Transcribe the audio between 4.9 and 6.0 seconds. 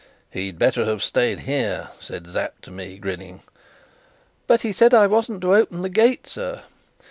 I wasn't to open the